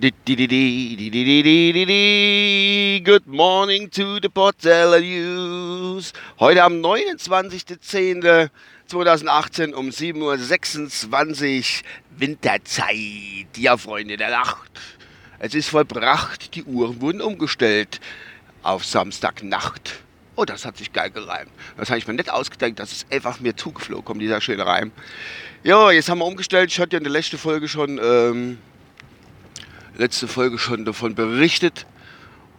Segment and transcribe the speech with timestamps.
[0.00, 0.14] Good
[3.26, 6.12] morning to the Portella News.
[6.38, 11.10] Heute am 29.10.2018 um 7.26 Uhr
[12.16, 13.48] Winterzeit.
[13.56, 14.70] Ja, Freunde der Nacht.
[15.40, 17.98] Es ist vollbracht, die Uhren wurden umgestellt
[18.62, 19.98] auf Samstagnacht.
[20.36, 21.50] Oh, das hat sich geil gereimt.
[21.76, 24.92] Das habe ich mir nicht ausgedacht, das ist einfach mir zugeflogen, dieser schöne Reim.
[25.64, 26.70] Ja, jetzt haben wir umgestellt.
[26.70, 28.58] Ich hatte ja in der letzten Folge schon ähm,
[29.98, 31.86] letzte Folge schon davon berichtet.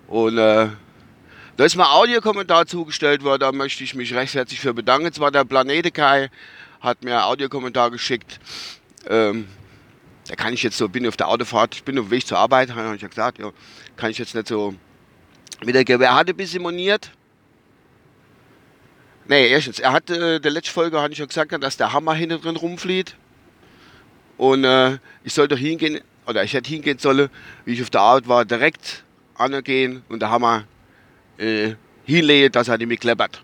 [0.08, 0.68] Und äh,
[1.58, 5.12] da ist mal Audiokommentar zugestellt worden, da möchte ich mich recht herzlich für bedanken.
[5.12, 6.30] Zwar der Planetekai
[6.82, 8.40] hat mir Audiokommentar geschickt.
[9.08, 9.48] Ähm,
[10.28, 12.38] da kann ich jetzt so, bin auf der Autofahrt, ich bin auf dem Weg zur
[12.38, 13.52] Arbeit, habe ich ja gesagt, ja,
[13.98, 14.76] kann ich jetzt nicht so
[15.62, 16.02] wiedergeben.
[16.02, 17.12] Er hatte ein bisschen moniert.
[19.28, 22.14] Nee, erstens, er hatte, äh, der letzte Folge hatte ich ja gesagt, dass der Hammer
[22.14, 23.16] hinten drin rumflieht.
[24.38, 27.30] Und äh, ich soll doch hingehen, oder ich hätte hingehen sollen,
[27.66, 29.04] wie ich auf der Arbeit war, direkt
[29.36, 30.66] angehen und der Hammer
[31.38, 31.74] äh,
[32.06, 33.44] hinlegen, dass er nicht mehr kleppert.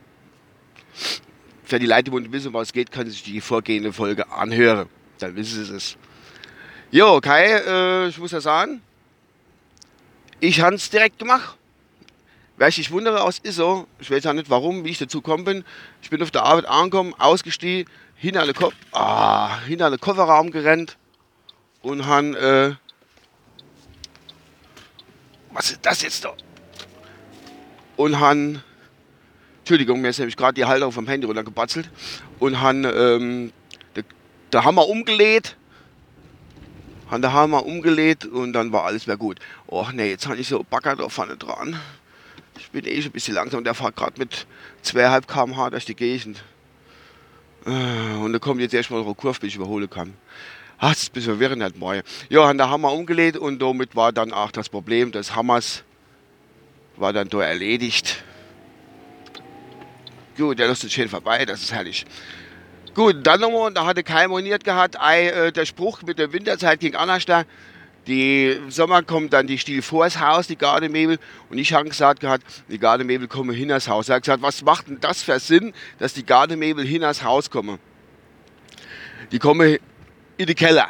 [1.64, 4.88] Für die Leute, die wissen, was es geht, können sich die vorgehende Folge anhören.
[5.18, 5.98] Dann wissen sie es.
[6.92, 8.82] Jo, Kai, äh, ich muss ja sagen,
[10.40, 11.58] ich habe es direkt gemacht.
[12.58, 15.66] Wer sich wundere aus ISO, ich weiß auch nicht warum, wie ich dazu gekommen bin.
[16.04, 20.98] Ich bin auf der Arbeit angekommen, ausgestiegen, hinter den, Ko ah, hinter den Kofferraum gerannt,
[21.86, 22.74] und haben, äh,
[25.52, 26.34] was ist das jetzt da?
[27.96, 28.64] Und haben,
[29.60, 31.90] Entschuldigung, mir ist nämlich gerade die Halterung vom Handy runtergebatzelt
[32.40, 33.54] und haben, ähm,
[34.54, 35.58] haben wir umgelegt,
[37.12, 39.38] haben der Hammer umgelegt und dann war alles mehr gut.
[39.68, 41.80] Och nee, jetzt habe ich so Backer da vorne dran.
[42.58, 44.48] Ich bin eh schon ein bisschen langsam, der fährt gerade mit
[44.84, 46.44] 2,5 km/h durch die Gegend.
[47.68, 50.16] Äh, und da kommt jetzt erstmal eine Kurve, bis ich überholen kann.
[50.80, 52.04] Das ist ein bisschen verwirrend halt mal.
[52.30, 55.84] Ja, haben der Hammer umgelegt und damit war dann auch das Problem des Hammers
[56.98, 58.24] war dann da erledigt.
[60.38, 62.06] Gut, der ist schön vorbei, das ist herrlich.
[62.94, 66.80] Gut, dann nochmal, da hatte kein moniert gehabt, ei, äh, der Spruch mit der Winterzeit
[66.80, 67.44] ging anders da.
[68.08, 71.18] Die Sommer kommt dann die Stiel vor das Haus, die Gardemebel.
[71.50, 74.10] Und ich habe gesagt gehabt, die Gardemebel kommen hin das Haus.
[74.10, 77.50] Er hat gesagt, was macht denn das für Sinn, dass die Gardemebel hin das Haus
[77.50, 77.80] kommen?
[79.32, 79.78] Die kommen
[80.38, 80.90] in den Keller.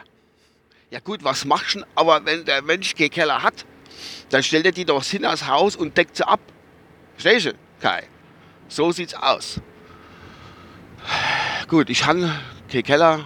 [0.91, 1.83] Ja gut, was machst du?
[1.95, 3.65] Aber wenn der Mensch keinen Keller hat,
[4.29, 6.39] dann stellt er die doch hin als Haus und deckt sie ab.
[7.13, 8.03] Verstehst du, Kai?
[8.67, 9.61] So sieht's aus.
[11.67, 12.31] Gut, ich habe
[12.71, 13.25] keinen Keller.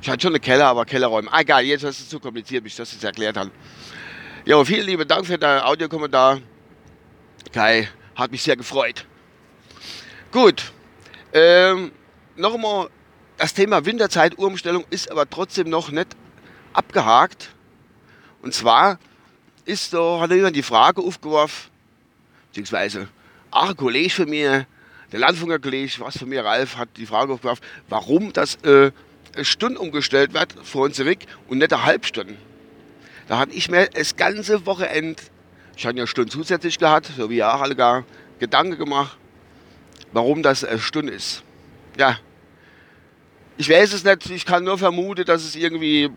[0.00, 1.32] Ich hatte schon einen Keller, aber Kellerräume.
[1.32, 3.50] Ah, egal, jetzt ist es zu kompliziert, bis ich das jetzt erklärt habe.
[4.44, 6.40] Ja, vielen lieben Dank für deinen Audiokommentar.
[7.52, 9.06] Kai, hat mich sehr gefreut.
[10.32, 10.72] Gut,
[11.32, 11.92] ähm,
[12.36, 12.88] nochmal
[13.42, 16.06] das Thema Winterzeit-Uhrumstellung ist aber trotzdem noch nicht
[16.74, 17.52] abgehakt.
[18.40, 19.00] Und zwar
[19.64, 21.72] ist da, hat jemand die Frage aufgeworfen,
[22.46, 23.08] beziehungsweise
[23.50, 24.64] ein Kollege von mir,
[25.10, 28.92] der Landfunker Kollege, was von mir, Ralf, hat die Frage aufgeworfen, warum das äh,
[29.42, 32.36] Stunden umgestellt wird vor uns zurück und nicht eine Halbstunde.
[33.26, 35.20] Da hatte ich mir das ganze Wochenende,
[35.76, 38.04] ich hatte ja Stunden zusätzlich gehabt, so wie ihr auch alle gar,
[38.38, 39.18] Gedanken gemacht,
[40.12, 41.42] warum das eine Stunde ist.
[41.98, 42.20] Ja,
[43.56, 46.10] ich weiß es nicht, ich kann nur vermuten, dass es irgendwie,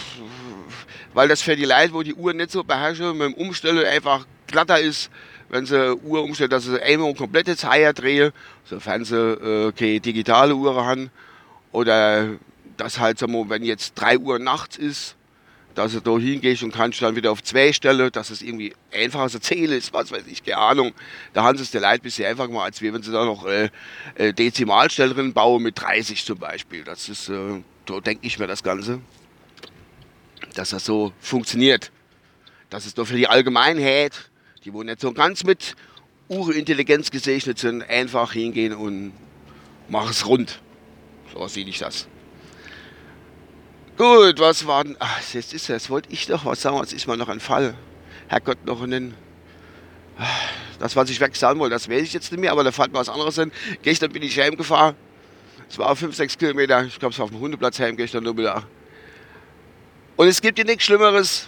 [1.14, 4.26] weil das für die Leute, wo die Uhr nicht so beherrschen, mit dem Umstellen einfach
[4.48, 5.10] glatter ist,
[5.50, 8.32] wenn sie Uhr umstellen, dass sie einmal eine komplette Zeit drehen,
[8.66, 11.12] sofern sie äh, keine digitale Uhr haben.
[11.72, 12.30] Oder
[12.78, 15.16] dass halt, wenn jetzt 3 Uhr nachts ist,
[15.76, 19.30] dass du da hingehst und kannst dann wieder auf zwei stellen, dass es irgendwie einfacher
[19.30, 20.94] zu zählen ist, was weiß ich, keine Ahnung.
[21.34, 23.70] Da haben sie es der Leute bisher einfach mal, als wenn sie da noch äh,
[24.16, 26.84] äh, Dezimalstellen bauen mit 30 zum Beispiel.
[26.86, 29.02] Das ist, äh, so denke ich mir das Ganze,
[30.56, 31.92] dass das so funktioniert.
[32.70, 34.32] Dass es doch für die Allgemeinheit,
[34.64, 35.76] die wo nicht so ganz mit
[36.30, 39.12] Urintelligenz gesegnet sind, einfach hingehen und
[39.90, 40.62] machen es rund.
[41.34, 42.08] So sehe ich das.
[43.98, 44.98] Gut, was war denn.
[45.00, 45.90] Ach, jetzt ist das.
[45.90, 47.76] Wollte ich doch was sagen, was ist mal noch ein Fall.
[48.28, 49.14] Herrgott, noch einen.
[50.80, 53.00] Das, was ich wegsagen wollte, das weiß ich jetzt nicht mehr, aber da fällt mir
[53.00, 53.52] was anderes hin.
[53.82, 54.96] Gestern bin ich heimgefahren.
[55.70, 56.84] Es war 5, 6 Kilometer.
[56.84, 58.64] Ich glaube, es war auf dem Hundeplatz heim gestern nur wieder.
[60.16, 61.48] Und es gibt hier nichts Schlimmeres.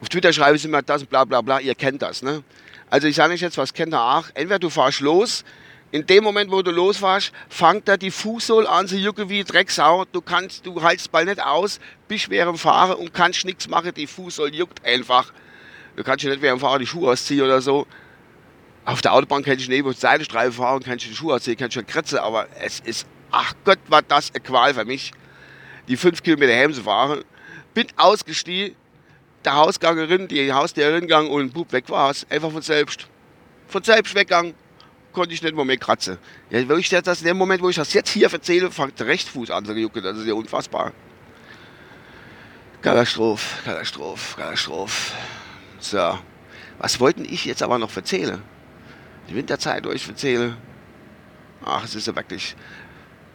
[0.00, 1.60] Auf Twitter schreibe ich immer das und bla bla bla.
[1.60, 2.42] Ihr kennt das, ne?
[2.88, 4.26] Also ich sage nicht jetzt, was kennt ihr auch.
[4.34, 5.44] Entweder du fahrst los,
[5.92, 10.04] in dem Moment, wo du losfährst, fängt da die Fußsohle an zu jucken wie Drecksau.
[10.12, 13.92] Du kannst, du haltst bald nicht aus, bist während Fahren und kannst nichts machen.
[13.94, 15.32] Die Fußsohle juckt einfach.
[15.96, 17.86] Du kannst nicht während Fahren die Schuhe ausziehen oder so.
[18.84, 21.84] Auf der Autobahn kannst du neben Seitenstreifen fahren, kannst du die Schuhe ausziehen, kannst du
[21.84, 25.12] kratzen, aber es ist, ach Gott, war das eine Qual für mich,
[25.88, 27.22] die fünf Kilometer heim zu fahren.
[27.74, 28.76] Bin ausgestiegen,
[29.44, 32.26] der Hausgangerin, die Haustierin gegangen und Bub weg war es.
[32.30, 33.06] Einfach von selbst.
[33.68, 34.54] Von selbst weggegangen.
[35.12, 36.18] Konnte ich nicht mehr, mehr kratzen.
[36.50, 39.06] Ja, wo ich das, in dem Moment, wo ich das jetzt hier erzähle, fängt der
[39.06, 40.02] Rechtsfuß an zu jucken.
[40.02, 40.92] Das ist ja unfassbar.
[42.80, 45.12] Katastrophe, Katastrophe, Katastrophe.
[45.80, 46.18] So.
[46.78, 48.40] Was wollten ich jetzt aber noch erzählen?
[49.28, 50.56] Die Winterzeit, wo ich erzähle.
[51.64, 52.56] Ach, es ist ja wirklich.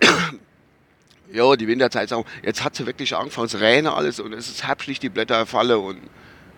[1.32, 2.12] ja, die Winterzeit.
[2.42, 5.78] Jetzt hat sie wirklich angefangen, es regnet alles und es ist herbstlich, die Blätter fallen
[5.78, 6.02] und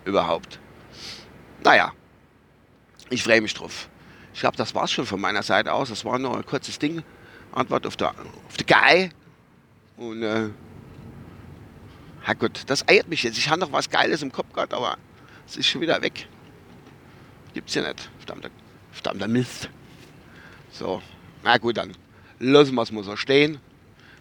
[0.04, 0.58] überhaupt.
[1.62, 1.92] Naja,
[3.10, 3.88] ich freue mich drauf.
[4.38, 5.88] Ich glaube, das war es schon von meiner Seite aus.
[5.88, 7.02] Das war nur ein kurzes Ding.
[7.50, 9.10] Antwort auf der, auf Guy.
[9.96, 10.50] Und, äh,
[12.24, 13.36] ja gut, das eiert mich jetzt.
[13.36, 14.96] Ich habe noch was Geiles im Kopf gehabt, aber
[15.44, 16.28] es ist schon wieder weg.
[17.52, 18.08] Gibt's ja nicht.
[18.18, 18.50] Verdammter,
[18.92, 19.70] verdammter Mist.
[20.70, 21.02] So,
[21.42, 21.96] na gut, dann
[22.38, 23.58] lassen wir es mal so stehen.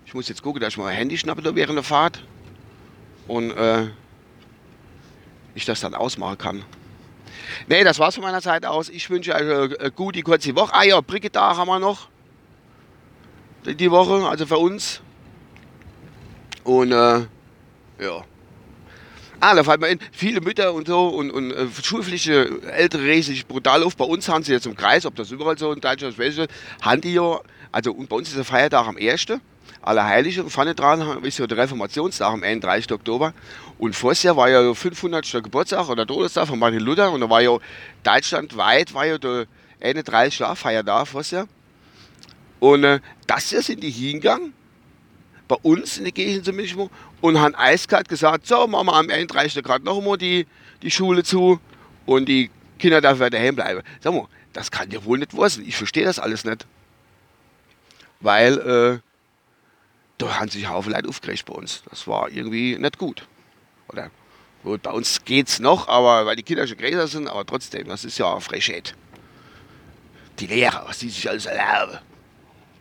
[0.08, 2.24] Ich muss jetzt gucken, dass ich mal mein Handy schnappe da während der Fahrt.
[3.28, 3.90] Und äh,
[5.54, 6.66] ich das dann ausmachen kann.
[7.68, 8.90] Nee, das war's von meiner Seite aus.
[8.90, 10.74] Ich wünsche euch eine gute, kurze Woche.
[10.74, 12.10] Ah ja, Brigitag haben wir noch.
[13.66, 15.02] Die Woche, also für uns.
[16.64, 17.20] Und äh,
[18.00, 18.24] ja.
[19.40, 23.22] Ah, da fällt mir in, viele Mütter und so und, und äh, schulpflichtige Ältere regen
[23.22, 23.96] sich brutal auf.
[23.96, 26.50] Bei uns haben sie jetzt im Kreis, ob das überall so in Deutschland ist,
[26.82, 27.40] haben die ja,
[27.72, 29.28] also und bei uns ist der Feiertag am 1.
[29.82, 32.92] Allerheilige und vorne dran ist ja der Reformationstag am 31.
[32.92, 33.34] Oktober.
[33.78, 35.44] Und vorher Jahr war ja 500.
[35.44, 37.58] Geburtstag oder Todestag von Martin Luther und da war ja
[38.04, 39.46] deutschlandweit war ja der
[39.82, 40.40] 31.
[40.40, 41.48] Jahr Feiertag vorher.
[42.60, 44.54] Und äh, das hier sind die hingegangen
[45.48, 46.78] bei uns in der Gegend zumindest
[47.22, 49.64] und haben eiskalt gesagt, so, machen wir am 31.
[49.64, 50.46] Grad noch einmal die,
[50.82, 51.60] die Schule zu
[52.06, 52.50] und die
[52.80, 53.82] Kinder dürfen daheim bleiben.
[54.02, 55.66] Sag mal, das kann ja wohl nicht wahr sein.
[55.68, 56.66] Ich verstehe das alles nicht.
[58.20, 59.00] Weil äh,
[60.18, 61.84] da haben sich Haufen Leute aufgeregt bei uns.
[61.90, 63.28] Das war irgendwie nicht gut.
[63.90, 64.10] Oder
[64.64, 68.04] gut, bei uns geht's noch, aber weil die Kinder schon größer sind, aber trotzdem, das
[68.04, 68.96] ist ja Frechheit.
[70.40, 72.00] Die Lehrer, was die sich alles erlauben.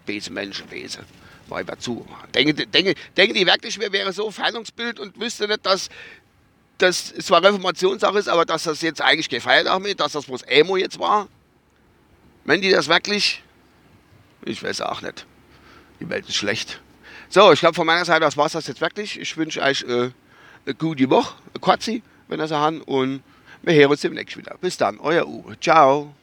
[0.05, 1.05] Bese Menschen, Bese
[1.49, 2.07] war ich zu.
[2.35, 5.89] Denken, denken, denken die wirklich, wir wären so Feindungsbild und wüsste nicht, dass
[6.79, 10.77] das zwar Reformationssache ist, aber dass das jetzt eigentlich gefeiert haben, dass das bloß Emo
[10.77, 11.29] jetzt war?
[12.45, 13.43] Wenn die das wirklich?
[14.47, 15.27] Ich weiß auch nicht.
[16.01, 16.81] Die Welt ist schlecht.
[17.29, 19.19] So, ich glaube von meiner Seite aus war es das jetzt wirklich.
[19.21, 20.11] Ich wünsche euch äh,
[20.65, 22.81] eine gute Woche, eine kurze, wenn ihr so haben.
[22.83, 23.23] Und
[23.63, 24.57] wir hören uns demnächst wieder.
[24.61, 25.59] Bis dann, euer Uwe.
[25.61, 26.15] Ciao.